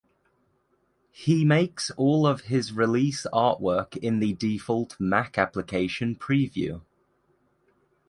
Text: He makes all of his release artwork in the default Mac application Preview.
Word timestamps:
He 1.11 1.45
makes 1.45 1.91
all 1.91 2.25
of 2.25 2.41
his 2.41 2.73
release 2.73 3.27
artwork 3.31 3.95
in 3.97 4.17
the 4.17 4.33
default 4.33 4.99
Mac 4.99 5.37
application 5.37 6.15
Preview. 6.15 6.81